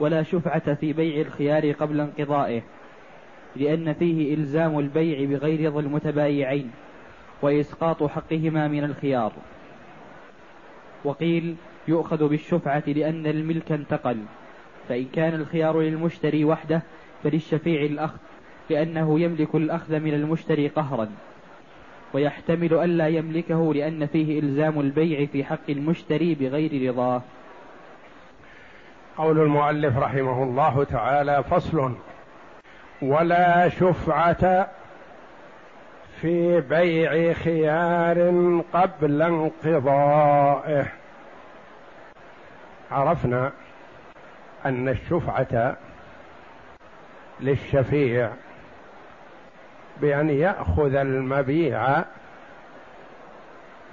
[0.00, 2.62] ولا شفعة في بيع الخيار قبل انقضائه
[3.56, 6.70] لأن فيه إلزام البيع بغير رضا المتبايعين
[7.42, 9.32] وإسقاط حقهما من الخيار.
[11.04, 11.56] وقيل
[11.88, 14.22] يؤخذ بالشفعة لأن الملك انتقل
[14.88, 16.82] فإن كان الخيار للمشتري وحده
[17.22, 18.18] فللشفيع الأخذ
[18.70, 21.08] لأنه يملك الأخذ من المشتري قهرا.
[22.14, 27.22] ويحتمل ألا يملكه لأن فيه إلزام البيع في حق المشتري بغير رضاه.
[29.18, 31.94] قول المؤلف رحمه الله تعالى فصل
[33.02, 34.68] ولا شفعة
[36.20, 38.32] في بيع خيار
[38.72, 40.86] قبل انقضائه.
[42.90, 43.52] عرفنا
[44.66, 45.76] أن الشفعة
[47.40, 48.30] للشفيع
[50.00, 52.04] بأن يأخذ المبيع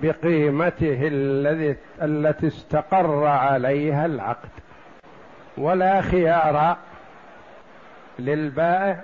[0.01, 0.99] بقيمته
[2.01, 4.49] التي استقر عليها العقد.
[5.57, 6.77] ولا خيار
[8.19, 8.99] للبائع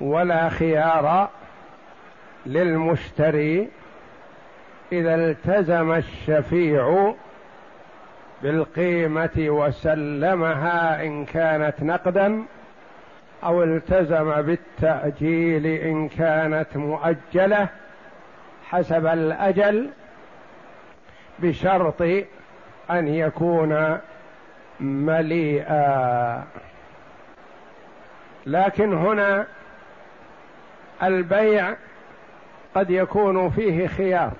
[0.00, 1.28] ولا خيار
[2.46, 3.68] للمشتري
[4.92, 7.14] إذا التزم الشفيع
[8.42, 12.44] بالقيمة وسلمها إن كانت نقدا
[13.44, 17.68] أو التزم بالتأجيل إن كانت مؤجلة
[18.64, 19.90] حسب الأجل
[21.38, 22.02] بشرط
[22.90, 23.98] أن يكون
[24.80, 26.44] مليئا.
[28.46, 29.46] لكن هنا
[31.02, 31.76] البيع
[32.74, 34.32] قد يكون فيه خيار.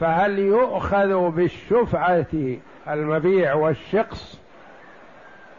[0.00, 2.56] فهل يؤخذ بالشفعة
[2.88, 4.40] المبيع والشخص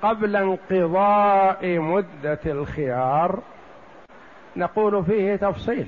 [0.02, 3.40] قبل انقضاء مدة الخيار؟
[4.56, 5.88] نقول فيه تفصيل.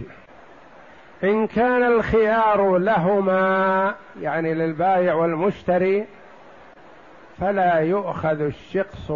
[1.23, 6.05] إن كان الخيار لهما يعني للبائع والمشتري
[7.39, 9.11] فلا يؤخذ الشخص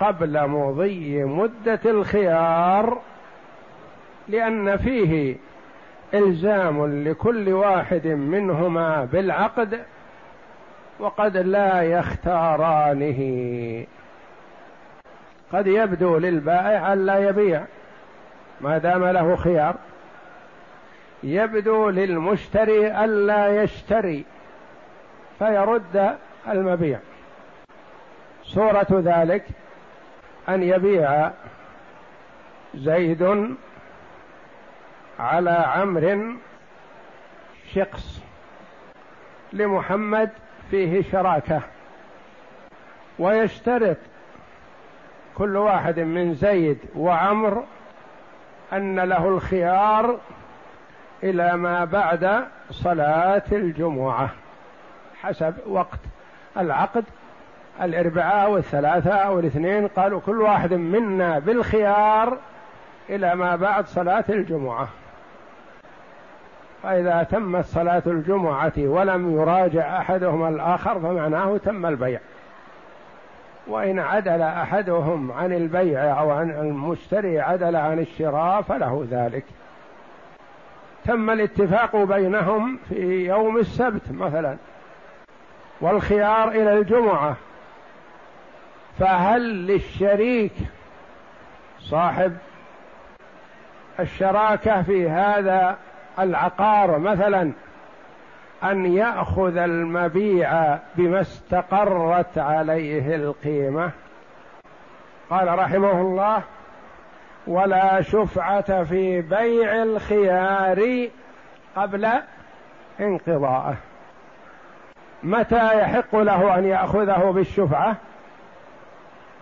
[0.00, 3.00] قبل مضي مدة الخيار
[4.28, 5.36] لأن فيه
[6.14, 9.80] إلزام لكل واحد منهما بالعقد
[10.98, 13.20] وقد لا يختارانه.
[15.52, 17.62] قد يبدو للبائع أن لا يبيع
[18.60, 19.74] ما دام له خيار.
[21.22, 24.24] يبدو للمشتري ألا يشتري
[25.38, 26.16] فيرد
[26.48, 26.98] المبيع.
[28.44, 29.44] صورة ذلك
[30.48, 31.30] أن يبيع
[32.74, 33.54] زيد
[35.18, 36.36] على عمر
[37.74, 38.20] شقص
[39.52, 40.30] لمحمد
[40.70, 41.60] فيه شراكة
[43.18, 43.96] ويشترط
[45.34, 47.64] كل واحد من زيد وعمر
[48.72, 50.18] أن له الخيار
[51.22, 54.30] إلى ما بعد صلاة الجمعة
[55.22, 55.98] حسب وقت
[56.56, 57.04] العقد.
[57.82, 62.38] الاربعاء والثلاثة أو الاثنين قالوا كل واحد منا بالخيار
[63.10, 64.88] إلى ما بعد صلاة الجمعة.
[66.82, 72.20] فإذا تمت صلاة الجمعة ولم يراجع أحدهما الآخر فمعناه تم البيع.
[73.66, 79.44] وإن عدل أحدهم عن البيع أو عن المشتري عدل عن الشراء فله ذلك.
[81.04, 84.56] تم الاتفاق بينهم في يوم السبت مثلا.
[85.80, 87.36] والخيار إلى الجمعة.
[88.98, 90.52] فهل للشريك
[91.78, 92.36] صاحب
[94.00, 95.76] الشراكة في هذا
[96.18, 97.52] العقار مثلا
[98.64, 103.90] أن يأخذ المبيع بما استقرت عليه القيمة؟
[105.30, 106.42] قال رحمه الله
[107.46, 111.08] ولا شفعة في بيع الخيار
[111.76, 112.08] قبل
[113.00, 113.74] انقضائه
[115.22, 117.96] متى يحق له أن يأخذه بالشفعة؟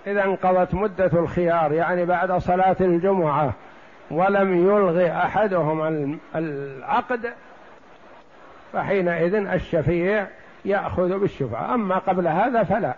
[0.06, 3.52] إذا انقضت مدة الخيار يعني بعد صلاة الجمعة
[4.10, 7.32] ولم يلغي أحدهم العقد
[8.72, 10.26] فحينئذ الشفيع
[10.64, 11.75] يأخذ بالشفعة.
[11.75, 12.94] أما قبل هذا فلا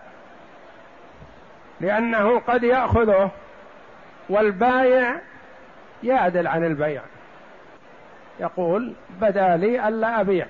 [1.81, 3.31] لأنه قد يأخذه
[4.29, 5.15] والبايع
[6.03, 7.01] يعدل عن البيع.
[8.39, 10.45] يقول بدا لي ألا أبيع.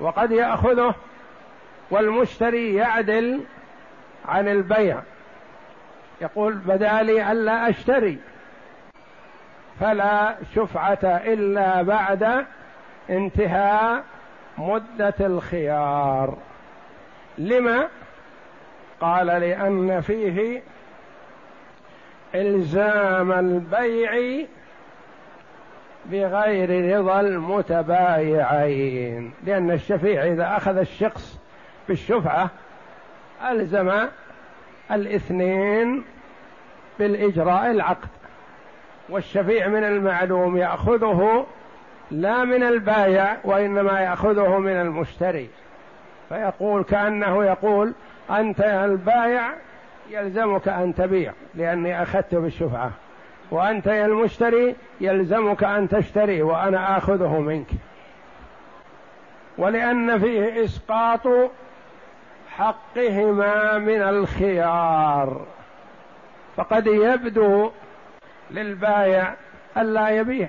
[0.00, 0.94] وقد يأخذه
[1.90, 3.40] والمشتري يعدل
[4.28, 5.00] عن البيع.
[6.20, 8.18] يقول بدأ لي ألا أشتري.
[9.80, 12.44] فلا شفعة إلا بعد
[13.10, 14.04] انتهاء
[14.58, 16.36] مدة الخيار.
[17.38, 17.88] لما؟
[19.00, 20.62] قال لأن فيه
[22.34, 24.46] إلزام البيع
[26.04, 29.32] بغير رضا المتبايعين.
[29.44, 31.38] لأن الشفيع إذا أخذ الشخص
[31.88, 32.50] بالشفعة
[33.50, 34.06] ألزم
[34.90, 36.04] الاثنين
[36.98, 38.08] بالإجراء العقد
[39.08, 41.46] والشفيع من المعلوم يأخذه
[42.10, 45.48] لا من البايع وإنما يأخذه من المشتري
[46.28, 47.92] فيقول كأنه يقول
[48.30, 49.52] أنت البايع
[50.10, 52.90] يلزمك أن تبيع لأني أخذت بالشفعة
[53.50, 57.66] وأنت يا المشتري يلزمك أن تشتري وأنا آخذه منك.
[59.58, 61.20] ولأن فيه إسقاط
[62.58, 65.46] حقهما من الخيار.
[66.56, 67.70] فقد يبدو
[68.50, 69.34] للبايع
[69.76, 70.48] ألا يبيع.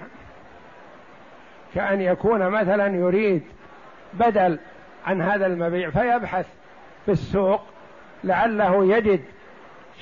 [1.76, 3.44] كأن يكون مثلا يريد
[4.14, 4.60] بدل
[5.06, 6.46] عن هذا المبيع فيبحث
[7.06, 7.62] في السوق
[8.24, 9.22] لعله يجد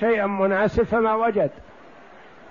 [0.00, 1.50] شيئا مناسب فما وجد.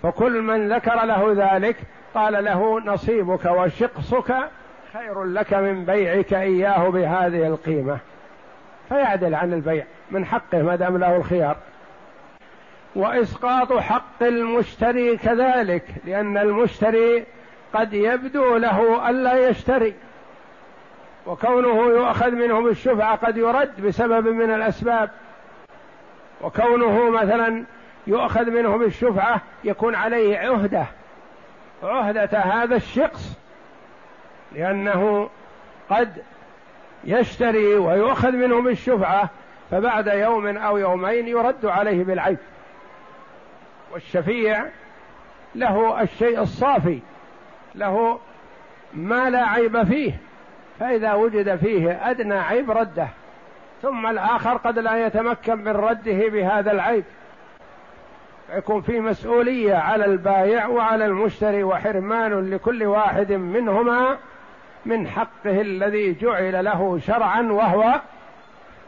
[0.03, 1.75] فكل من ذكر له ذلك
[2.15, 4.36] قال له نصيبك وشقصك
[4.94, 8.00] خير لك من بيعك إياه بهذه القيمة.
[8.89, 11.57] فيعدل عن البيع من حقه ما دام له الخيار.
[12.95, 17.24] وإسقاط حق المشتري كذلك لأن المشتري
[17.74, 19.94] قد يبدو له ألا يشتري
[21.25, 25.10] وكونه يؤخذ منه بالشفعه قد يرد بسبب من الأسباب.
[26.42, 27.63] وكونه مثلا
[28.07, 30.86] يؤخذ منه بالشفعة يكون عليه عهدة
[31.84, 33.39] عهدة هذا الشخص
[34.51, 35.30] لأنه
[35.89, 36.24] قد
[37.03, 39.29] يشتري ويؤخذ منه بالشفعة
[39.71, 42.38] فبعد يوم أو يومين يرد عليه بالعيب.
[43.94, 44.65] والشفيع
[45.55, 46.99] له الشيء الصافي
[47.75, 48.19] له
[48.94, 50.19] ما لا عيب فيه
[50.79, 53.07] فإذا وجد فيه أدنى عيب رده.
[53.81, 57.03] ثم الآخر قد لا يتمكن من رده بهذا العيب.
[58.53, 64.17] يكون في مسؤولية على البايع وعلى المشتري وحرمان لكل واحد منهما
[64.88, 68.01] من حقه الذي جعل له شرعا وهو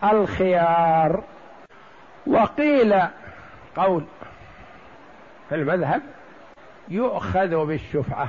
[0.03, 1.23] الخيار.
[2.27, 2.95] وقيل
[3.75, 4.03] قول
[5.49, 6.01] في المذهب
[6.89, 8.27] يؤخذ بالشفعة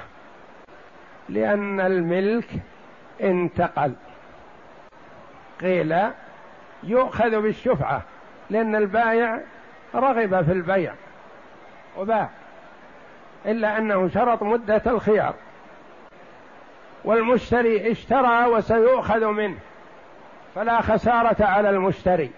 [1.29, 2.49] لأن الملك
[3.23, 3.93] انتقل.
[5.61, 5.97] قيل
[6.83, 8.03] يؤخذ بالشفعة
[8.51, 9.41] لأن البايع
[9.95, 10.95] رغب في البيع
[11.99, 12.29] وباع
[13.47, 15.35] إلا أنه شرط مدة الخيار.
[17.05, 19.56] والمشتري اشترى وسيؤخذ منه
[20.55, 22.31] فلا خسارة على المشتري.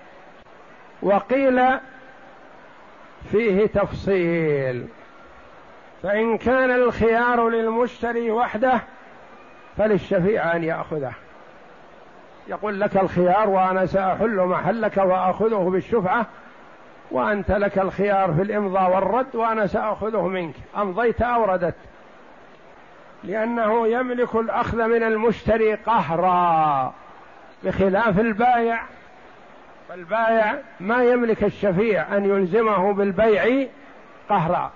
[1.02, 1.60] وقيل
[3.30, 4.86] فيه تفصيل
[6.02, 8.80] فإن كان الخيار للمشتري وحده
[9.76, 11.12] فللشفيع أن يأخذه.
[12.48, 16.26] يقول لك الخيار وأنا سأحل محلك وآخذه بالشفعة
[17.10, 20.54] وأنت لك الخيار في الإمضاء والرد وأنا سأخذه منك.
[20.76, 21.74] أمضيت أو رددت.
[23.24, 26.94] لأنه يملك الأخذ من المشتري قهرا
[27.62, 28.82] بخلاف البايع
[29.88, 33.66] فالبايع ما يملك الشفيع أن يلزمه بالبيع
[34.28, 34.70] قهرا.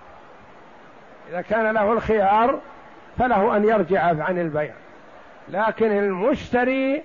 [1.31, 2.58] إذا كان له الخيار
[3.19, 4.74] فله أن يرجع عن البيع.
[5.48, 7.03] لكن المشتري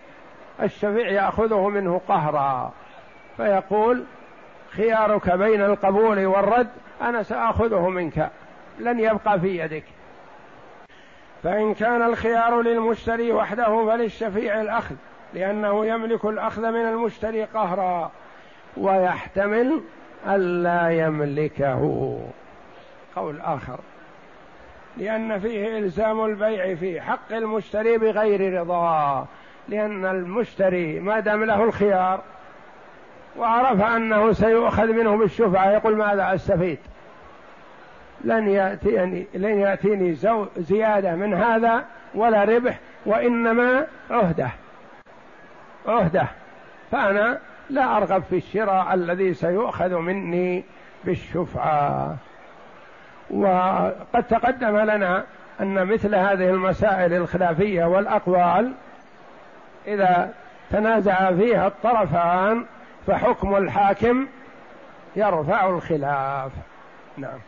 [0.61, 2.71] الشفيع يأخذه منه قهرا.
[3.37, 4.03] فيقول
[4.71, 6.69] خيارك بين القبول والرد
[7.01, 8.29] أنا سأخذه منك.
[8.79, 9.83] لن يبقى في يدك.
[11.43, 14.95] فإن كان الخيار للمشتري وحده فللشفيع الأخذ
[15.33, 18.11] لأنه يملك الأخذ من المشتري قهرا
[18.77, 19.81] ويحتمل
[20.27, 22.17] الا يملكه.
[23.15, 23.79] قول آخر.
[24.97, 29.25] لأن فيه إلزام البيع في حق المشتري بغير رضاه
[29.69, 32.21] لأن المشتري ما دام له الخيار
[33.37, 36.79] وعرف أنه سيؤخذ منه بالشفعة يقول ماذا أستفيد؟
[38.23, 40.15] لن يأتيني لن يأتيني
[40.57, 41.85] زيادة من هذا
[42.15, 44.49] ولا ربح وإنما عهدة.
[45.87, 46.27] عهدة.
[46.91, 50.63] فأنا لا أرغب في الشراء الذي سيؤخذ مني
[51.05, 52.15] بالشفعة.
[53.29, 55.23] وقد تقدم لنا
[55.61, 58.73] أن مثل هذه المسائل الخلافية والأقوال
[59.87, 60.33] إذا
[60.71, 62.65] تنازع فيها الطرفان
[63.07, 64.27] فحكم الحاكم
[65.15, 66.51] يرفع الخلاف.
[67.17, 67.39] نعم.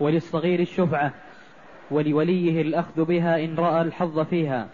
[0.00, 1.12] وللصغير الشفعة
[1.90, 4.68] ولوليه الأخذ بها إن رأى الحظ فيها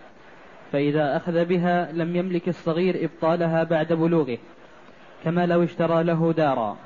[0.73, 4.39] فإذا أخذ بها لم يملك الصغير إبطالها بعد بلوغه
[5.25, 6.77] كما لو اشترى له دارا.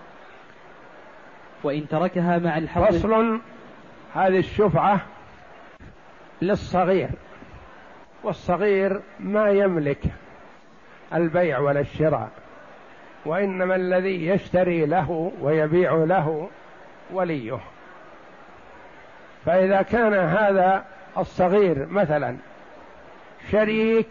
[1.65, 3.41] وإن تركها مع الحظ فصل
[4.15, 5.01] هذه الشفعة
[6.43, 7.11] للصغير
[8.23, 10.03] والصغير ما يملك
[11.15, 12.31] البيع ولا الشراء
[13.27, 16.49] وإنما الذي يشتري له ويبيع له
[17.13, 17.59] وليه.
[19.47, 20.85] فإذا كان هذا
[21.19, 22.37] الصغير مثلا
[23.51, 24.09] شريك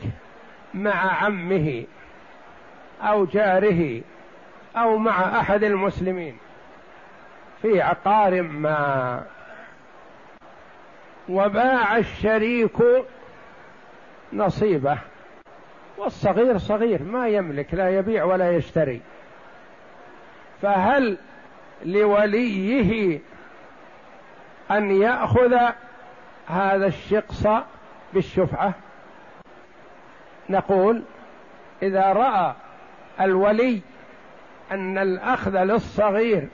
[0.73, 1.83] مع عمه
[3.01, 4.01] أو جاره
[4.75, 6.37] أو مع أحد المسلمين
[7.61, 9.23] في عقار ما
[11.29, 12.77] وباع الشريك
[14.33, 14.97] نصيبه.
[15.97, 19.01] والصغير صغير ما يملك لا يبيع ولا يشتري.
[20.61, 21.17] فهل
[21.85, 23.19] لوليه
[24.71, 25.57] أن يأخذ
[26.47, 27.47] هذا الشقص
[28.13, 28.73] بالشفعة.
[30.49, 31.03] نقول
[31.83, 32.53] إذا رأى
[33.21, 33.81] الولي
[34.71, 36.47] أن الأخذ للصغير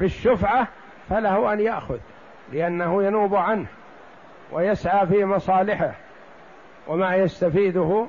[0.00, 0.68] بالشفعة
[1.10, 1.98] فله أن يأخذ
[2.52, 3.66] لأنه ينوب عنه
[4.52, 5.92] ويسعى في مصالحه
[6.86, 8.06] وما يستفيده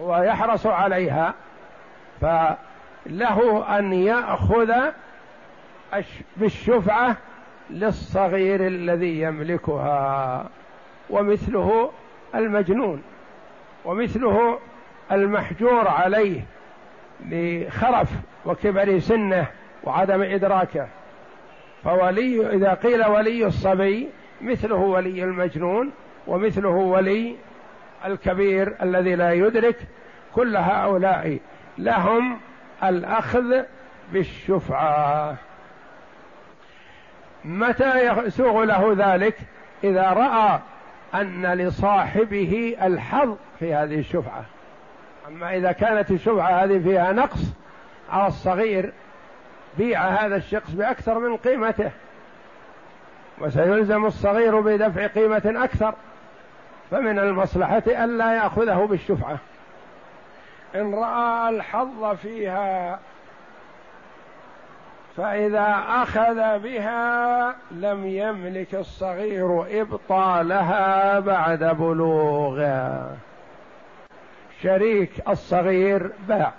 [0.00, 1.34] ويحرص عليها
[2.20, 4.72] فله أن يأخذ
[6.36, 7.16] بالشفعة
[7.70, 10.48] للصغير الذي يملكها
[11.10, 11.90] ومثله
[12.34, 13.02] المجنون
[13.84, 14.58] ومثله
[15.12, 16.40] المحجور عليه
[17.28, 18.10] لخرف
[18.46, 19.46] وكبر سنه
[19.84, 20.88] وعدم إدراكه.
[21.84, 24.08] فولي إذا قيل ولي الصبي
[24.40, 25.90] مثله ولي المجنون
[26.26, 27.36] ومثله ولي
[28.04, 29.76] الكبير الذي لا يدرك
[30.34, 31.38] كل هؤلاء
[31.78, 32.38] لهم
[32.84, 33.62] الأخذ
[34.12, 35.36] بالشفعة.
[37.44, 39.38] متى يسوغ له ذلك؟
[39.84, 40.58] إذا رأى
[41.14, 44.44] أن لصاحبه الحظ في هذه الشفعه
[45.28, 47.40] أما إذا كانت الشفعه هذه فيها نقص
[48.10, 48.92] على الصغير
[49.78, 51.90] بيع هذا الشخص بأكثر من قيمته.
[53.38, 55.94] وسيلزم الصغير بدفع قيمة أكثر.
[56.90, 59.38] فمن المصلحة ألا يأخذه بالشفعة.
[60.74, 62.98] إن رأى الحظ فيها
[65.16, 73.16] فإذا أخذ بها لم يملك الصغير إبطالها بعد بلوغها
[74.62, 76.52] شريك الصغير باع.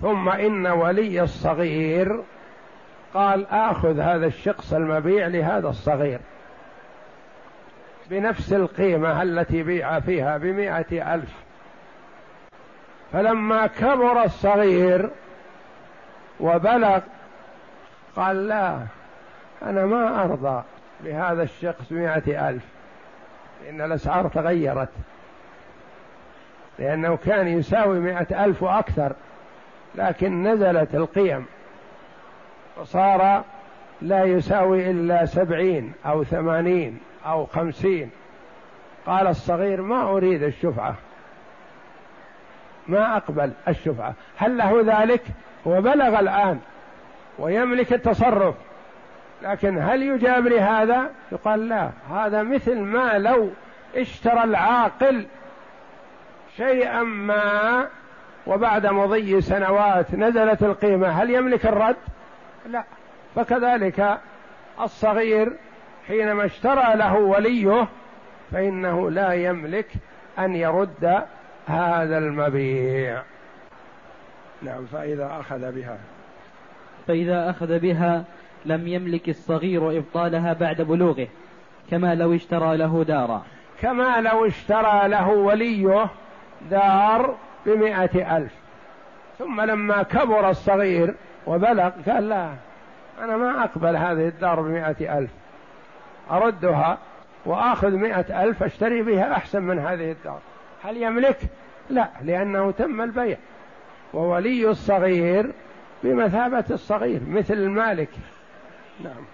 [0.00, 2.22] ثم إن ولي الصغير
[3.14, 6.20] قال آخذ هذا الشخص المبيع لهذا الصغير.
[8.10, 11.34] بنفس القيمة التي بيع فيها بمائة ألف.
[13.12, 15.10] فلما كبر الصغير
[16.40, 17.00] وبلغ
[18.16, 18.78] قال لا
[19.62, 20.62] أنا ما أرضى
[21.00, 22.64] بهذا الشخص مائة ألف
[23.64, 24.88] لأن الأسعار تغيرت
[26.78, 29.12] لأنه كان يساوي مائة ألف وأكثر
[29.94, 31.46] لكن نزلت القيم
[32.76, 33.44] وصار
[34.02, 38.10] لا يساوي إلا سبعين أو ثمانين أو خمسين.
[39.06, 40.94] قال الصغير ما أريد الشفعة
[42.88, 45.22] ما أقبل الشفعة هل له ذلك؟
[45.66, 46.60] هو بلغ الآن
[47.38, 48.54] ويملك التصرف.
[49.42, 51.90] لكن هل يجاب لهذا؟ يقال لا.
[52.10, 53.50] هذا مثل ما لو
[53.96, 55.26] اشترى العاقل
[56.56, 57.86] شيئا ما
[58.46, 61.96] وبعد مضي سنوات نزلت القيمة هل يملك الرد؟
[62.66, 62.84] لا.
[63.34, 64.18] فكذلك
[64.80, 65.52] الصغير
[66.08, 67.86] حينما اشترى له وليه
[68.52, 69.88] فإنه لا يملك
[70.38, 71.22] أن يرد
[71.66, 73.22] هذا المبيع.
[74.62, 75.98] نعم فإذا أخذ بها.
[77.06, 78.24] فإذا أخذ بها
[78.64, 81.28] لم يملك الصغير إبطالها بعد بلوغه
[81.90, 83.42] كما لو اشترى له دارا.
[83.80, 86.06] كما لو اشترى له وليه
[86.70, 88.52] دار بمائة ألف.
[89.38, 91.14] ثم لما كبر الصغير
[91.46, 92.50] وبلغ قال لا
[93.20, 95.30] أنا ما أقبل هذه الدار بمائة ألف
[96.30, 96.98] أردها
[97.46, 100.38] وآخذ مئة ألف أشتري بها أحسن من هذه الدار.
[100.84, 101.38] هل يملك؟
[101.90, 103.36] لا لأنه تم البيع.
[104.14, 105.52] وولي الصغير
[106.04, 108.08] بمثابة الصغير مثل المالك.
[109.04, 109.24] نعم.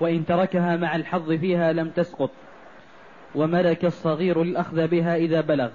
[0.00, 2.30] وإن تركها مع الحظ فيها لم تسقط
[3.34, 5.70] وملك الصغير الأخذ بها إذا بلغ.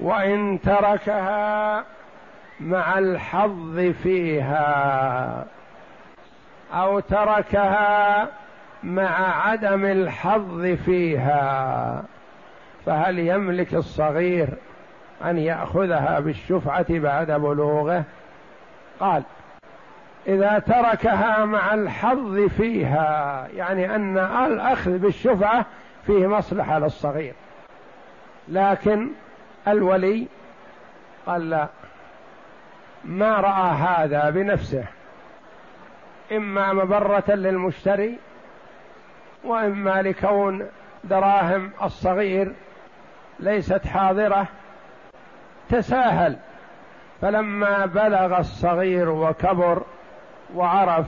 [0.00, 1.84] وإن تركها
[2.60, 5.46] مع الحظ فيها
[6.72, 8.28] أو تركها
[8.82, 12.02] مع عدم الحظ فيها
[12.86, 14.48] فهل يملك الصغير
[15.24, 18.04] أن يأخذها بالشفعة بعد بلوغه؟
[19.00, 19.22] قال
[20.26, 25.66] إذا تركها مع الحظ فيها يعني أن الأخذ بالشفعة
[26.06, 27.34] فيه مصلحة للصغير.
[28.48, 29.08] لكن
[29.68, 30.26] الولي
[31.26, 31.68] قال لا
[33.04, 34.84] ما رأى هذا بنفسه
[36.32, 38.18] إما مبرة للمشتري
[39.44, 40.66] وإما لكون
[41.04, 42.52] دراهم الصغير
[43.40, 44.46] ليست حاضرة.
[45.68, 46.36] تساهل.
[47.20, 49.82] فلما بلغ الصغير وكبر
[50.54, 51.06] وعرف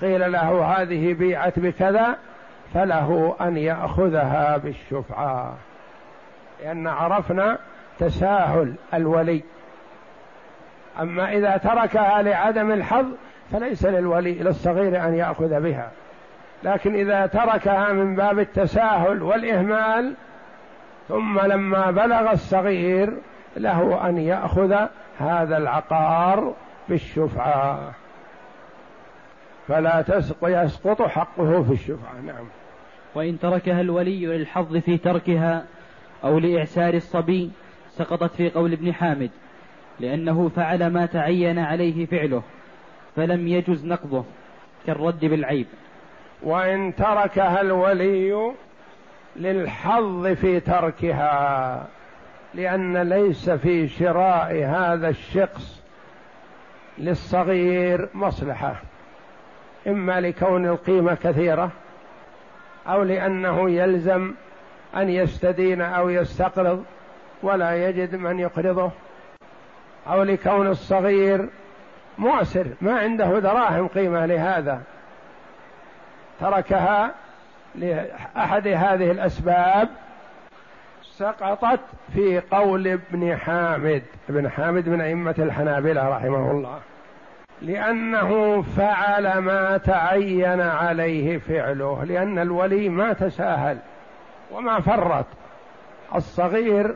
[0.00, 2.16] قيل له هذه بيعت بكذا
[2.74, 5.54] فله أن يأخذها بالشفعة
[6.62, 7.58] لأن عرفنا
[7.98, 9.42] تساهل الولي.
[11.00, 13.06] أما إذا تركها لعدم الحظ
[13.52, 15.90] فليس للولي للصغير أن يأخذ بها.
[16.62, 20.14] لكن إذا تركها من باب التساهل والإهمال
[21.08, 23.12] ثم لما بلغ الصغير
[23.56, 24.86] له أن يأخذ
[25.18, 26.54] هذا العقار
[26.88, 27.92] بالشفعة.
[29.68, 30.04] فلا
[30.42, 32.20] يسقط حقه في الشفعة.
[32.26, 32.44] نعم.
[33.14, 35.64] وإن تركها الولي للحظ في تركها
[36.24, 37.50] أو لإعسار الصبي
[37.90, 39.30] سقطت في قول ابن حامد
[40.00, 42.42] لأنه فعل ما تعين عليه فعله
[43.16, 44.24] فلم يجز نقضه
[44.86, 45.66] كالرد بالعيب.
[46.42, 48.52] وإن تركها الولي
[49.36, 51.86] للحظ في تركها.
[52.54, 55.82] لأن ليس في شراء هذا الشخص
[56.98, 58.76] للصغير مصلحة
[59.86, 61.70] إما لكون القيمة كثيرة
[62.86, 64.34] أو لأنه يلزم
[64.96, 66.84] أن يستدين أو يستقرض
[67.42, 68.90] ولا يجد من يقرضه
[70.08, 71.48] أو لكون الصغير
[72.18, 74.82] معسر ما عنده دراهم قيمة لهذا.
[76.40, 77.14] تركها
[77.74, 79.88] لأحد هذه الأسباب
[81.18, 81.80] سقطت
[82.14, 86.78] في قول ابن حامد ابن حامد من أئمة الحنابلة رحمه الله.
[87.62, 93.78] لأنه فعل ما تعين عليه فعله لأن الولي ما تساهل
[94.50, 95.26] وما فرط.
[96.14, 96.94] الصغير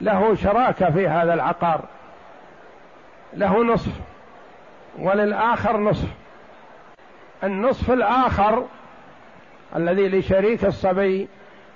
[0.00, 1.84] له شراكة في هذا العقار
[3.34, 3.92] له نصف
[4.98, 6.08] وللآخر نصف.
[7.44, 8.64] النصف الآخر
[9.76, 11.28] الذي لشريك الصبي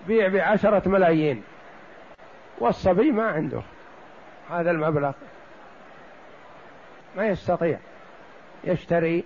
[0.08, 1.42] بيع بعشرة ملايين.
[2.60, 3.62] والصبي ما عنده
[4.50, 5.12] هذا المبلغ.
[7.16, 7.78] ما يستطيع.
[8.64, 9.24] يشتري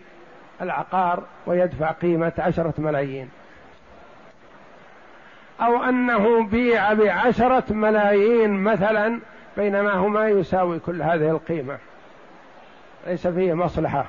[0.61, 3.31] العقار ويدفع قيمة عشرة ملايين.
[5.61, 9.21] أو أنه بيع بعشرة ملايين مثلا
[9.57, 11.79] بينما هو ما يساوي كل هذه القيمة.
[13.07, 14.07] ليس فيه مصلحة.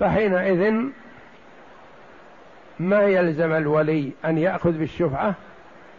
[0.00, 0.74] فحينئذ
[2.80, 5.34] ما يلزم الولي أن يأخذ بالشفعة؟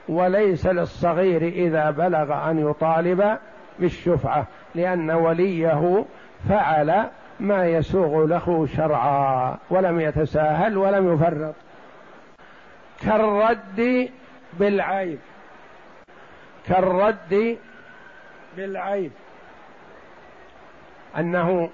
[0.10, 3.38] وليس للصغير إذا بلغ أن يطالب
[3.80, 6.06] بالشفعة لأن وليه
[6.50, 11.56] فعل ما يسوغ له شرعا ولم يتساهل ولم يفرط.
[13.02, 14.10] كالرد
[14.54, 15.20] بالعيب.
[16.68, 17.58] كالرد
[18.58, 19.12] بالعيب.
[21.18, 21.70] أنه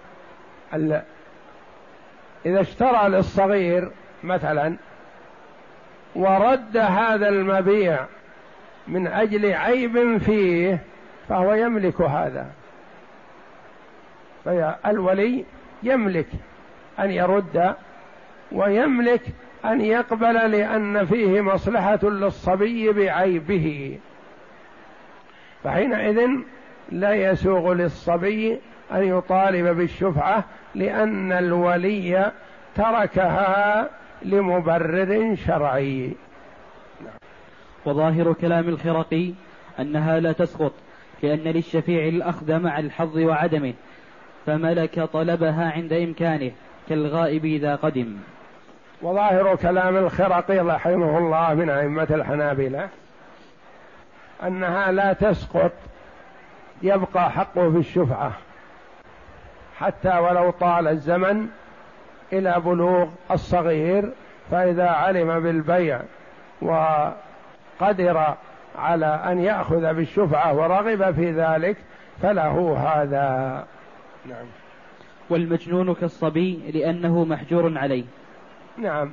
[2.45, 3.91] إذا اشترى للصغير
[4.23, 4.75] مثلا
[6.15, 8.05] ورد هذا المبيع
[8.87, 10.79] من أجل عيب فيه
[11.29, 12.47] فهو يملك هذا.
[14.45, 15.45] فالولي
[15.83, 16.27] يملك
[16.99, 17.75] أن يرد
[18.51, 19.21] ويملك
[19.65, 23.99] أن يقبل لأن فيه مصلحة للصبي بعيبه.
[25.63, 26.29] فحينئذ
[26.91, 28.59] لا يسوغ للصبي
[28.91, 30.43] أن يطالب بالشفعة
[30.75, 32.31] لأن الولي
[32.75, 33.89] تركها
[34.21, 36.13] لمبرر شرعي.
[37.85, 39.33] وظاهر كلام الخرقي
[39.79, 40.71] أنها لا تسقط
[41.23, 43.73] لأن للشفيع الأخذ مع الحظ وعدمه
[44.45, 46.51] فملك طلبها عند إمكانه
[46.89, 48.17] كالغائب إذا قدم.
[49.01, 52.89] وظاهر كلام الخرقي رحمه الله من أئمة الحنابلة
[54.43, 55.71] أنها لا تسقط
[56.81, 58.31] يبقى حقه في الشفعة
[59.77, 61.47] حتى ولو طال الزمن
[62.33, 64.11] إلى بلوغ الصغير
[64.51, 66.01] فإذا علم بالبيع
[67.81, 68.35] وقدر
[68.75, 71.77] على أن يأخذ بالشفعة ورغب في ذلك
[72.21, 73.65] فله هذا.
[74.25, 74.45] نعم.
[75.29, 78.03] والمجنون كالصبي لأنه محجور عليه.
[78.77, 79.11] نعم.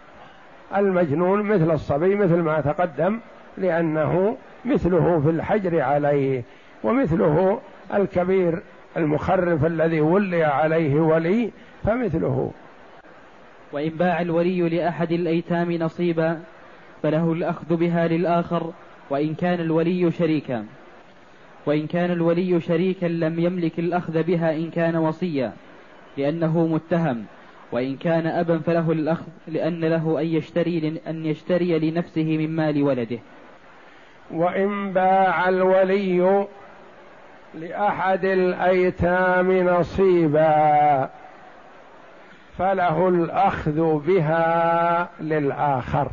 [0.76, 3.20] المجنون مثل الصبي مثل ما تقدم
[3.58, 6.42] لأنه مثله في الحجر عليه
[6.84, 7.60] ومثله
[7.94, 8.62] الكبير
[8.96, 11.50] المخرف الذي ولي عليه ولي
[11.84, 12.50] فمثله.
[13.72, 16.40] وإن باع الولي لأحد الأيتام نصيبا
[17.02, 18.72] فله الأخذ بها للآخر
[19.10, 20.66] وإن كان الولي شريكا.
[21.66, 25.52] وإن كان الولي شريكا لم يملك الأخذ بها إن كان وصيا
[26.16, 27.24] لأنه متهم.
[27.72, 33.18] وإن كان أبا فله الأخذ لأن له أن يشتري أن يشتري لنفسه من مال ولده.
[34.30, 36.46] وإن باع الولي
[37.54, 41.10] لأحد الأيتام نصيبا
[42.58, 46.10] فله الأخذ بها للآخر.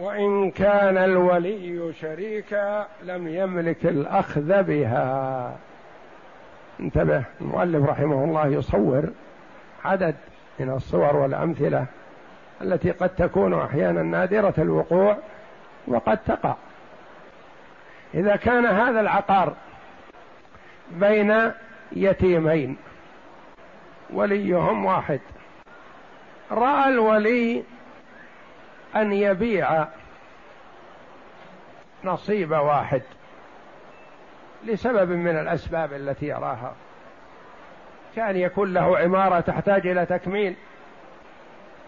[0.00, 5.56] وإن كان الولي شريكا لم يملك الأخذ بها.
[6.80, 9.08] انتبه المؤلف رحمه الله يصور
[9.84, 10.14] عدد
[10.58, 11.86] من الصور والأمثلة
[12.62, 15.16] التي قد تكون أحيانا نادرة الوقوع
[15.86, 16.54] وقد تقع.
[18.14, 19.54] إذا كان هذا العقار
[20.90, 21.52] بين
[21.92, 22.76] يتيمين
[24.12, 25.20] وليهم واحد
[26.50, 27.62] رأى الولي
[28.96, 29.86] أن يبيع
[32.04, 33.02] نصيب واحد
[34.64, 36.74] لسبب من الأسباب التي يراها.
[38.16, 40.54] كان يكون له عمارة تحتاج إلى تكميل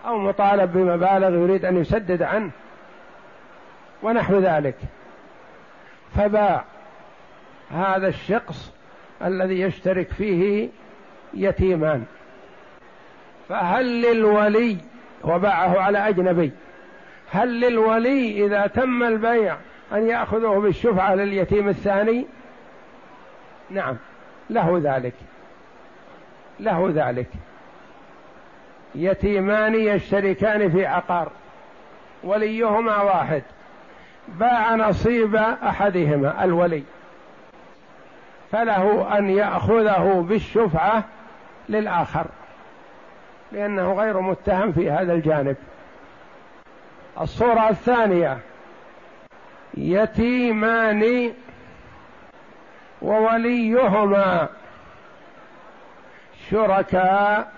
[0.06, 2.50] أو مطالب بمبالغ يريد أن يسدد عنه
[4.02, 4.76] ونحو ذلك.
[6.16, 6.64] فباع
[7.70, 8.72] هذا الشخص
[9.22, 10.68] الذي يشترك فيه
[11.34, 12.04] يتيمان.
[13.48, 14.76] فهل للولي
[15.24, 16.52] وباعه على أجنبي
[17.32, 19.56] هل للولي إذا تم البيع
[19.92, 22.26] أن ياخذه بالشفعة لليتيم الثاني؟
[23.70, 23.96] نعم
[24.50, 25.14] له ذلك
[26.60, 27.28] له ذلك.
[28.94, 31.30] يتيمان يشتركان في عقار
[32.24, 33.42] وليهما واحد.
[34.28, 36.82] باع نصيب أحدهما الولي.
[38.52, 41.04] فله أن يأخذه بالشفعة
[41.68, 42.26] للآخر
[43.52, 45.56] لأنه غير متهم في هذا الجانب.
[47.20, 48.38] الصورة الثانية.
[49.74, 51.32] يتيمان
[53.02, 54.48] ووليهما
[56.50, 57.52] شركاء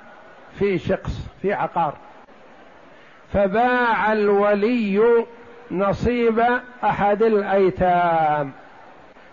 [0.58, 1.94] في شخص في عقار.
[3.32, 5.24] فباع الولي
[5.70, 6.44] نصيب
[6.84, 8.52] أحد الأيتام.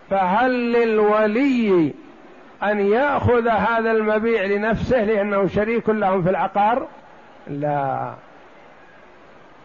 [0.10, 1.94] فهل للولي
[2.64, 6.88] أن يأخذ هذا المبيع لنفسه لأنه شريك لهم في العقار؟
[7.48, 8.14] لا.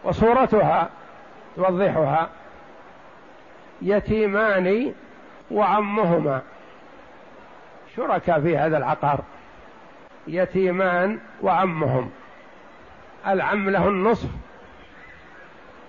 [0.03, 0.89] وصورتها
[1.55, 2.29] توضحها
[3.81, 4.93] يتيمان
[5.51, 6.41] وعمهما.
[7.95, 9.23] شركاء في هذا العقار.
[10.27, 12.11] يتيمان وعمهم.
[13.27, 14.29] العم له النصف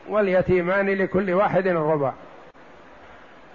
[0.08, 2.12] واليتيمان لكل واحد الربع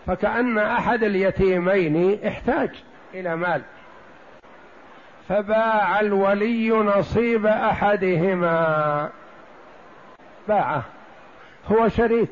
[0.08, 2.70] فكأن أحد اليتيمين احتاج
[3.14, 3.62] إلى مال.
[5.30, 9.10] فباع الولي نصيب أحدهما.
[10.48, 10.84] باعه
[11.72, 12.30] هو شريك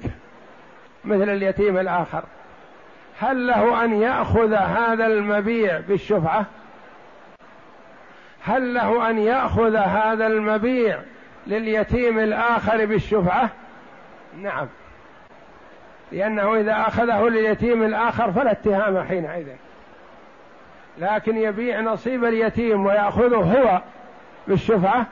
[1.06, 2.24] مثل اليتيم الآخر.
[3.20, 6.46] هل له أن يأخذ هذا المبيع بالشفعة؟
[8.44, 11.00] هل له أن يأخذ هذا المبيع
[11.48, 13.50] لليتيم الآخر بالشفعة؟
[14.38, 14.68] نعم.
[16.12, 19.48] لأنه إذا أخذه لليتيم الآخر فلا اتهام حينئذ.
[20.98, 23.82] لكن يبيع نصيب اليتيم ويأخذه هو
[24.48, 25.06] بالشفعة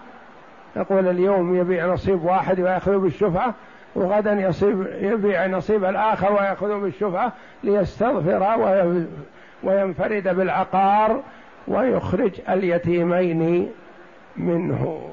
[0.75, 3.53] يقول اليوم يبيع نصيب واحد ويأخذه بالشفعة
[3.95, 8.43] وغدا يصيب يبيع نصيب الآخر ويأخذه بالشفعة ليستغفر
[9.63, 11.21] وينفرد بالعقار
[11.67, 13.71] ويخرج اليتيمين
[14.37, 15.09] منه.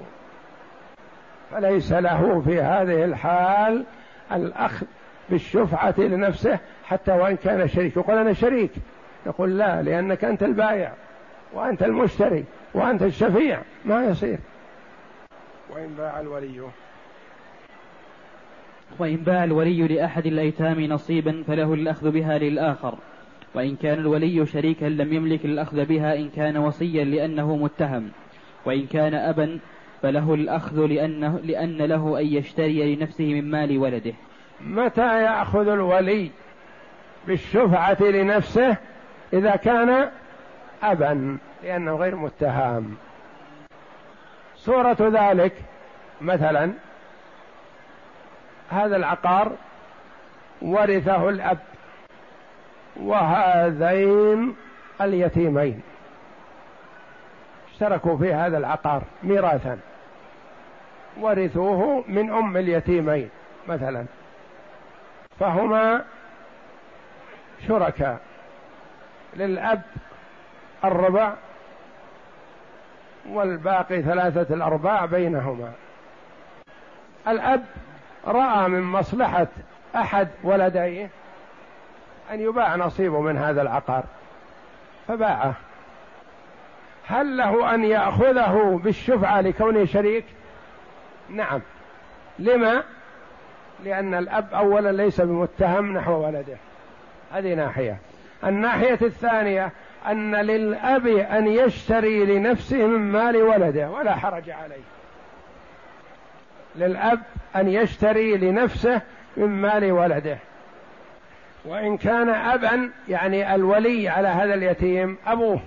[1.53, 3.85] فليس له في هذه الحال
[4.33, 4.87] الأخذ
[5.31, 7.97] بالشفعة لنفسه حتى وإن كان شريك.
[7.97, 8.71] يقول أنا شريك.
[9.27, 10.93] يقول لا لأنك أنت البائع
[11.53, 13.59] وأنت المشتري وأنت الشفيع.
[13.85, 14.39] ما يصير.
[15.77, 16.61] وإن باع الولي.
[18.99, 22.99] وإن باع الولي لأحد الأيتام نصيبا فله الأخذ بها للآخر.
[23.55, 28.11] وإن كان الولي شريكا لم يملك الأخذ بها إن كان وصيا لأنه متهم.
[28.65, 29.59] وإن كان أبا
[30.03, 34.15] فله الأخذ لأنه لأن له أن يشتري لنفسه من مال ولده.
[34.61, 36.31] متى يأخذ الولي
[37.27, 38.77] بالشفعة لنفسه
[39.33, 40.09] إذا كان
[40.83, 42.97] أبا؟ لأنه غير متهم.
[44.67, 45.53] صورة ذلك
[46.21, 46.73] مثلا
[48.71, 49.53] هذا العقار
[50.63, 51.59] ورثه الأب
[52.97, 54.57] وهذين
[55.01, 55.83] اليتيمين.
[57.73, 59.79] اشتركوا في هذا العقار ميراثا
[61.21, 63.31] ورثوه من أم اليتيمين
[63.69, 64.05] مثلا.
[65.41, 66.05] فهما
[67.69, 68.21] شركاء.
[69.37, 69.83] للأب
[70.85, 71.33] الربع
[73.31, 75.73] والباقي ثلاثة الأرباع بينهما.
[77.29, 77.65] الأب
[78.27, 79.47] رأى من مصلحة
[79.97, 81.11] أحد ولديه
[82.33, 84.05] أن يباع نصيبه من هذا العقار
[85.09, 85.55] فباعه.
[87.07, 90.25] هل له أن يأخذه بالشفعة لكونه شريك؟
[91.31, 91.61] نعم.
[92.39, 92.83] لما؟
[93.85, 96.57] لأن الأب اولا ليس بمتهم نحو ولده.
[97.33, 97.99] هذه ناحية.
[98.45, 99.73] الناحية الثانية
[100.07, 104.83] أن للأب أن يشتري لنفسه من مال ولده ولا حرج عليه.
[106.77, 107.21] للأب
[107.57, 109.01] أن يشتري لنفسه
[109.37, 110.39] من مال ولده.
[111.65, 115.61] وإن كان أبا يعني الولي على هذا اليتيم أبوه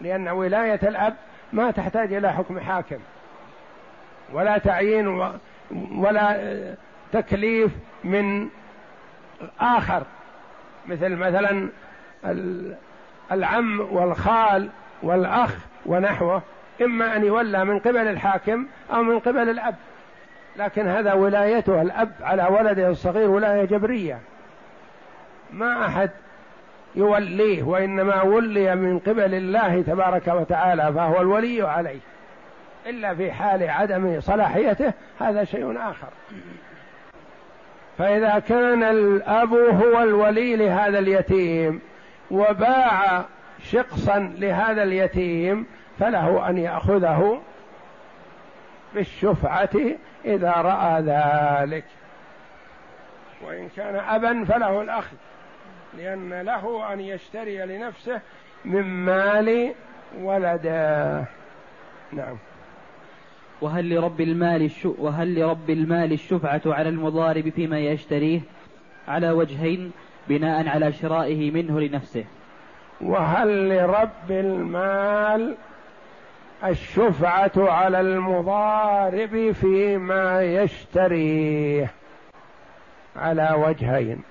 [0.00, 1.14] لأن ولاية الأب
[1.52, 2.98] ما تحتاج إلى حكم حاكم.
[4.32, 5.30] ولا تعيين
[5.96, 6.38] ولا
[7.12, 7.72] تكليف
[8.04, 8.48] من
[9.60, 10.02] آخر.
[10.86, 11.68] مثل مثلا
[13.32, 14.68] العم والخال
[15.02, 15.54] والأخ
[15.86, 16.42] ونحوه
[16.82, 19.74] إما أن يولى من قبل الحاكم أو من قبل الأب.
[20.56, 24.18] لكن هذا ولايته الأب على ولده الصغير ولاية جبرية.
[25.52, 26.10] ما أحد
[26.94, 32.00] يوليه وإنما ولي من قبل الله تبارك وتعالى فهو الولي عليه.
[32.86, 36.08] إلا في حال عدم صلاحيته هذا شيء آخر.
[37.98, 41.80] فإذا كان الأب هو الولي لهذا اليتيم
[42.30, 43.24] وباع
[43.62, 45.66] شقصا لهذا اليتيم
[45.98, 47.40] فله أن يأخذه
[48.94, 49.76] بالشفعة
[50.24, 51.84] إذا رأى ذلك.
[53.46, 55.16] وإن كان أبا فله الأخذ
[55.98, 58.20] لأن له أن يشتري لنفسه
[58.64, 59.74] من مال
[60.20, 61.24] ولده.
[62.12, 62.36] نعم.
[63.60, 68.40] وهل لرب المال وهل لرب المال الشفعة على المضارب فيما يشتريه؟
[69.08, 69.92] على وجهين
[70.30, 72.24] بناء على شرائه منه لنفسه.
[73.00, 75.56] وهل لرب المال
[76.64, 81.90] الشفعة على المضارب فيما يشتريه؟
[83.16, 84.22] على وجهين.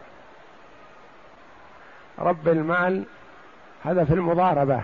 [2.19, 3.03] رب المال
[3.83, 4.81] هذا في المضاربة.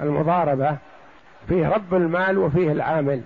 [0.00, 0.76] المضاربة
[1.48, 3.22] فيه رب المال وفيه العامل.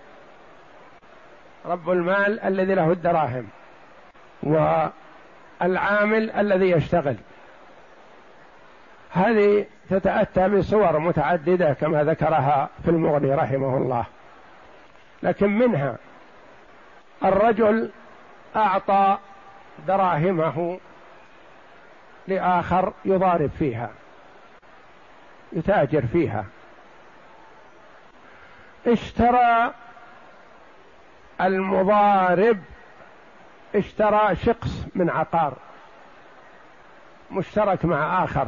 [1.67, 3.47] رب المال الذي له الدراهم.
[5.61, 7.17] والعامل الذي يشتغل.
[9.11, 14.05] هذه تتأتى بصور متعددة كما ذكرها في المغني رحمه الله.
[15.23, 15.97] لكن منها
[17.25, 17.91] الرجل
[18.57, 19.19] أعطى
[19.87, 20.81] دراهمه
[22.29, 23.91] لآخر يضارب فيها
[25.53, 26.45] يتاجر فيها.
[28.87, 29.73] اشترى
[31.41, 32.59] المضارب
[33.75, 35.53] اشترى شقص من عقار
[37.31, 38.47] مشترك مع آخر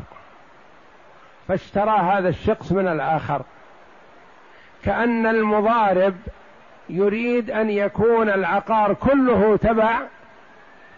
[1.48, 3.42] فاشترى هذا الشقص من الآخر.
[4.84, 6.16] كأن المضارب
[6.88, 10.00] يريد أن يكون العقار كله تبع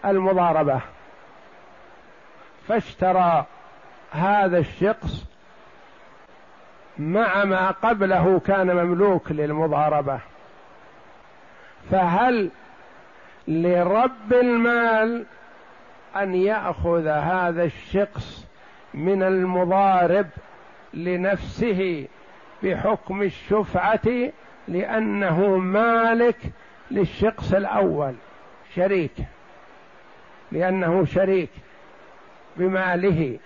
[0.05, 0.79] المضاربة.
[2.67, 3.45] فاشترى
[4.11, 5.25] هذا الشقص
[6.97, 10.19] مع ما قبله كان مملوك للمضاربة.
[11.91, 12.51] فهل
[13.47, 15.25] لرب المال
[16.15, 18.45] أن يأخذ هذا الشقص
[18.93, 20.27] من المضارب
[20.93, 22.07] لنفسه
[22.63, 24.31] بحكم الشفعة
[24.67, 26.37] لأنه مالك
[26.91, 28.15] للشقص الأول
[28.75, 29.15] شريك
[30.51, 31.49] لأنه شريك
[32.57, 33.39] بماله.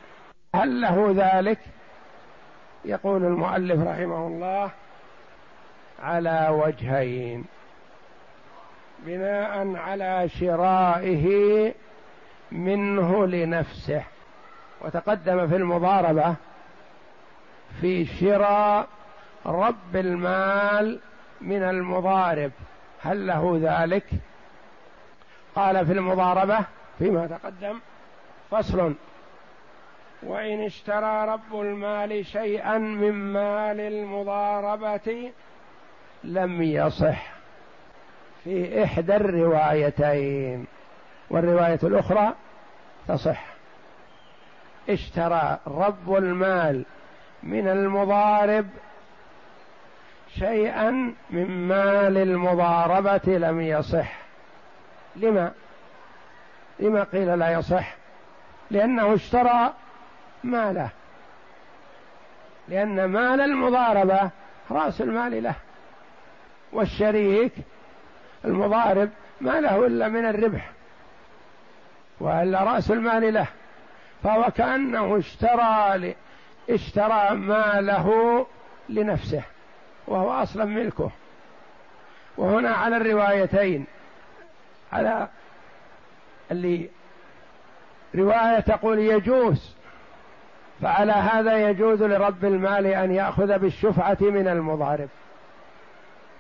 [0.56, 1.60] هل له ذلك؟
[2.86, 4.72] يقول المؤلف رحمه الله
[6.04, 7.46] على وجهين.
[9.06, 11.74] بناء على شرائه
[12.52, 14.04] منه لنفسه.
[14.82, 16.36] وتقدم في المضاربة
[17.82, 18.88] في شراء
[19.46, 21.00] رب المال
[21.42, 22.52] من المضارب.
[23.02, 24.06] هل له ذلك؟
[25.56, 26.60] قال في المضاربة
[27.00, 27.80] فيما تقدم
[28.52, 28.94] فصل
[30.24, 35.32] وإن اشترى رب المال شيئا من مال المضاربة
[36.24, 37.39] لم يصح.
[38.44, 40.66] في إحدى الروايتين
[41.30, 42.34] والرواية الأخرى
[43.08, 43.46] تصح.
[44.90, 46.86] اشترى رب المال
[47.44, 48.68] من المضارب
[50.40, 54.20] شيئا من مال المضاربة لم يصح.
[55.16, 55.52] لما؟
[56.80, 57.96] لما قيل لا يصح؟
[58.72, 59.74] لأنه اشترى
[60.44, 60.90] ماله.
[62.68, 64.30] لأن مال المضاربة
[64.72, 65.56] رأس المال له
[66.72, 67.52] والشريك
[68.46, 69.10] المضارب
[69.42, 70.72] ما له إلا من الربح
[72.20, 73.48] وإلا رأس المال له
[74.24, 76.16] فهو كأنه اشترى.
[76.70, 78.46] اشترى ماله
[78.90, 79.42] لنفسه
[80.08, 81.12] وهو أصلا ملكه
[82.38, 83.86] وهنا على الروايتين
[84.94, 85.28] على
[86.52, 86.90] اللي
[88.16, 89.76] رواية تقول يجوز
[90.82, 95.10] فعلى هذا يجوز لرب المال أن يأخذ بالشفعة من المضارب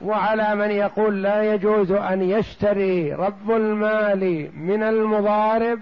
[0.01, 5.79] وعلى من يقول لا يجوز أن يشتري رب المال من المضارب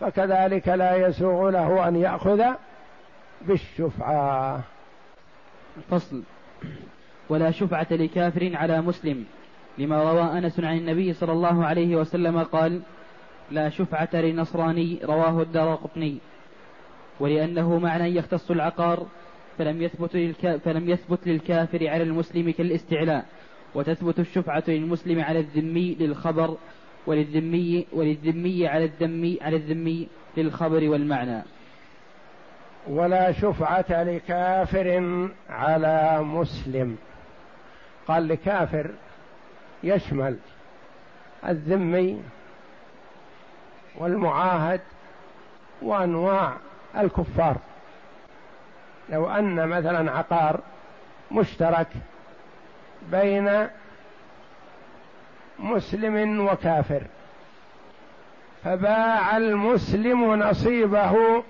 [0.00, 2.42] فكذلك لا يسوغ له أن يأخذ
[3.42, 4.60] بالشفعة.
[5.90, 6.22] فصل
[7.28, 9.24] ولا شفعة لكافر على مسلم
[9.78, 12.80] لما روى أنس عن النبي صلى الله عليه وسلم قال
[13.50, 16.18] لا شفعة لنصراني رواه الدار قطني.
[17.20, 19.06] ولأنه معنى يختص العقار
[19.58, 20.10] فلم يثبت,
[20.64, 23.26] فلم يثبت للكافر على المسلم كالاستعلاء
[23.74, 26.56] وتثبت الشفعة للمسلم على الذمي للخبر
[27.06, 31.42] وللذمي وللذمي على الذمي على الذمي للخبر والمعنى.
[32.88, 36.96] ولا شفعة لكافر على مسلم.
[38.08, 38.90] قال لكافر
[39.84, 40.36] يشمل
[41.48, 42.22] الذمي
[43.98, 44.80] والمعاهد
[45.82, 46.56] وأنواع
[46.98, 47.56] الكفار.
[49.08, 50.60] لو أن مثلا عقار
[51.30, 51.88] مشترك
[53.10, 53.68] بين
[55.58, 57.02] مسلم وكافر
[58.64, 61.42] فباع المسلم نصيبه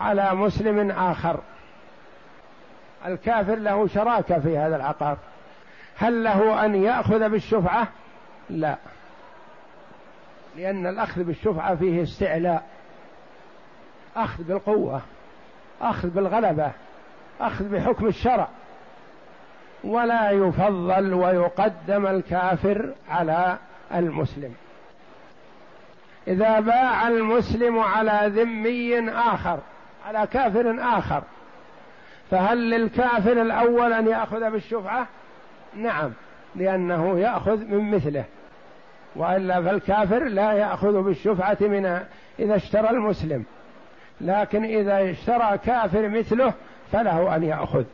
[0.00, 1.40] على مسلم آخر.
[3.06, 5.16] الكافر له شراكة في هذا العقار.
[5.98, 7.88] هل له أن يأخذ بالشفعة؟
[8.50, 8.76] لا
[10.56, 12.66] لأن الأخذ بالشفعة فيه استعلاء
[14.16, 15.00] أخذ بالقوة.
[15.80, 16.70] أخذ بالغلبة
[17.40, 18.48] أخذ بحكم الشرع.
[19.84, 23.58] ولا يفضل ويقدم الكافر على
[23.94, 24.54] المسلم.
[26.28, 29.58] إذا باع المسلم على ذمي آخر
[30.06, 31.22] على كافر آخر
[32.30, 35.06] فهل للكافر الأول أن يأخذ بالشفعة؟
[35.74, 36.10] نعم
[36.56, 38.24] لأنه يأخذ من مثله.
[39.16, 42.00] وإلا فالكافر لا يأخذ بالشفعة من
[42.38, 43.44] إذا اشترى المسلم.
[44.20, 46.52] لكن إذا اشترى كافر مثله
[46.92, 47.84] فله أن يأخذ.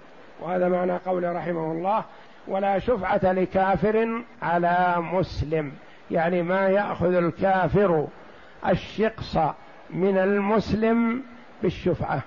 [0.40, 2.04] وهذا معنى قول رحمه الله
[2.48, 5.72] ولا شفعة لكافر على مسلم.
[6.10, 8.06] يعني ما يأخذ الكافر
[8.68, 9.36] الشقص
[9.90, 11.22] من المسلم
[11.62, 12.20] بالشفعة.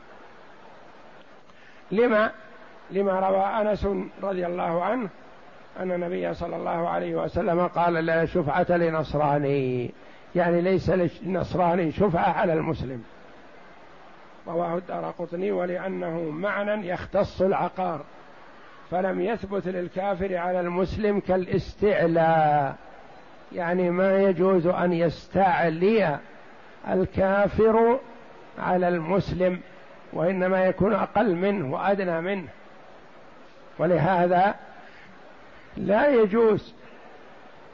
[1.92, 2.32] لما؟
[2.92, 3.88] لما روى أنس
[4.24, 5.10] رضي الله عنه
[5.80, 9.92] أن النبي صلى الله عليه وسلم قال لا شفعة لنصراني.
[10.36, 13.04] يعني ليس للنصراني شفعة على المسلم.
[14.48, 18.02] رواه الدار قطني ولأنه معنى يختص العقار
[18.92, 22.76] فلم يثبت للكافر على المسلم كالاستعلاء
[23.52, 26.20] يعني ما يجوز أن يستعلي
[26.88, 28.00] الكافر
[28.60, 29.60] على المسلم
[30.14, 32.48] وإنما يكون أقل منه وأدنى منه.
[33.80, 34.56] ولهذا
[35.78, 36.74] لا يجوز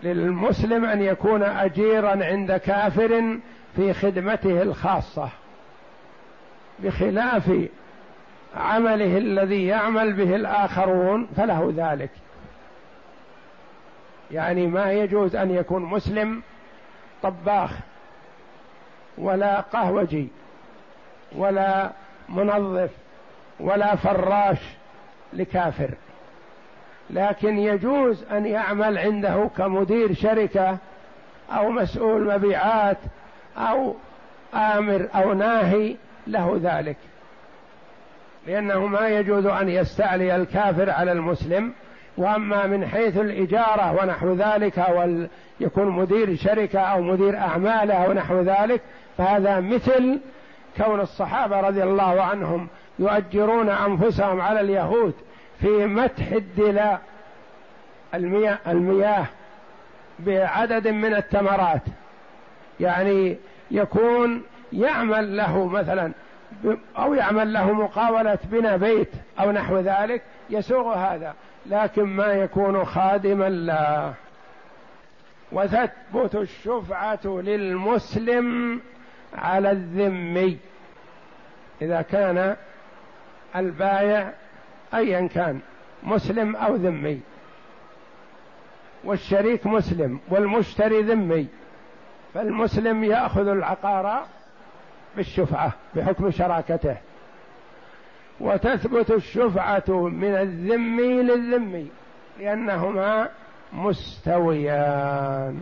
[0.04, 3.40] للمسلم أن يكون أجيرا عند كافر
[3.76, 5.30] في خدمته الخاصة.
[6.80, 7.52] بخلاف
[8.56, 12.10] عمله الذي يعمل به الآخرون فله ذلك.
[14.32, 16.42] يعني ما يجوز أن يكون مسلم
[17.24, 17.72] طباخ
[19.18, 20.28] ولا قهوجي
[21.36, 21.92] ولا
[22.30, 22.90] منظف
[23.60, 24.58] ولا فراش
[25.34, 25.90] لكافر.
[27.10, 30.78] لكن يجوز أن يعمل عنده كمدير شركة
[31.52, 32.98] أو مسؤول مبيعات
[33.58, 33.96] أو
[34.54, 35.96] آمر أو ناهي
[36.28, 36.98] له ذلك.
[38.48, 41.74] لأنه ما يجوز أن يستعلي الكافر على المسلم
[42.18, 48.82] وأما من حيث الإجارة ونحو ذلك ويكون مدير شركة أو مدير أعماله ونحو ذلك
[49.18, 50.20] فهذا مثل
[50.78, 52.68] كون الصحابة رضي الله عنهم
[53.00, 55.14] يؤجرون أنفسهم على اليهود
[55.62, 57.02] في مدح الدلاء
[58.14, 59.26] المياه, المياه
[60.20, 61.82] بعدد من التمرات.
[62.80, 63.38] يعني
[63.72, 66.12] يكون يعمل له مثلا
[66.98, 69.10] أو يعمل له مقاولة بنا بيت
[69.40, 71.34] أو نحو ذلك يسوغ هذا
[71.66, 74.14] لكن ما يكون خادما له
[75.52, 78.80] وتثبت الشفعة للمسلم
[79.36, 80.58] على الذمي
[81.82, 82.56] إذا كان
[83.56, 84.30] البايع
[84.94, 85.60] أيا كان
[86.04, 87.22] مسلم أو ذمي.
[89.04, 91.48] والشريك مسلم والمشتري ذمي
[92.34, 94.26] فالمسلم يأخذ العقار
[95.16, 96.98] بالشفعة بحكم شراكته.
[98.40, 101.88] وتثبت الشفعة من الذمي للذمي
[102.40, 103.30] لأنهما
[103.74, 105.62] مستويان.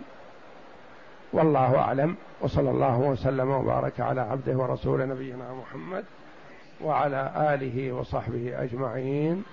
[1.34, 2.16] والله أعلم.
[2.42, 6.06] وصلى الله وسلم وبارك على عبده ورسول نبينا محمد
[6.82, 9.44] وعلى آله وصحبه أجمعين.